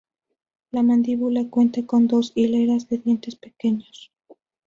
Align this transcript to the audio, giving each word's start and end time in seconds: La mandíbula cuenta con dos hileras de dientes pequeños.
La 0.71 0.81
mandíbula 0.81 1.47
cuenta 1.47 1.85
con 1.85 2.07
dos 2.07 2.31
hileras 2.33 2.89
de 2.89 2.97
dientes 2.97 3.35
pequeños. 3.35 4.11